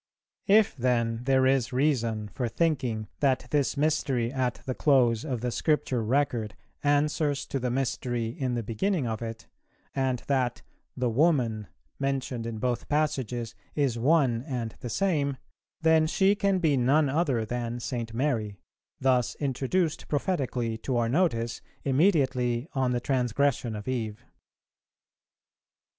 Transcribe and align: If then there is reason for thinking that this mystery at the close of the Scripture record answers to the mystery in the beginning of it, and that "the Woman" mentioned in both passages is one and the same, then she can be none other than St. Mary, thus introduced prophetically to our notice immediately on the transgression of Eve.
If 0.47 0.75
then 0.75 1.25
there 1.25 1.45
is 1.45 1.71
reason 1.71 2.27
for 2.27 2.49
thinking 2.49 3.07
that 3.19 3.45
this 3.51 3.77
mystery 3.77 4.33
at 4.33 4.55
the 4.65 4.73
close 4.73 5.23
of 5.23 5.41
the 5.41 5.51
Scripture 5.51 6.01
record 6.03 6.55
answers 6.83 7.45
to 7.45 7.59
the 7.59 7.69
mystery 7.69 8.29
in 8.29 8.55
the 8.55 8.63
beginning 8.63 9.05
of 9.05 9.21
it, 9.21 9.45
and 9.93 10.17
that 10.25 10.63
"the 10.97 11.11
Woman" 11.11 11.67
mentioned 11.99 12.47
in 12.47 12.57
both 12.57 12.89
passages 12.89 13.53
is 13.75 13.99
one 13.99 14.41
and 14.47 14.73
the 14.79 14.89
same, 14.89 15.37
then 15.81 16.07
she 16.07 16.33
can 16.33 16.57
be 16.57 16.75
none 16.75 17.07
other 17.07 17.45
than 17.45 17.79
St. 17.79 18.11
Mary, 18.11 18.57
thus 18.99 19.35
introduced 19.35 20.07
prophetically 20.07 20.79
to 20.79 20.97
our 20.97 21.09
notice 21.09 21.61
immediately 21.83 22.67
on 22.73 22.91
the 22.91 22.99
transgression 22.99 23.75
of 23.75 23.87
Eve. 23.87 24.25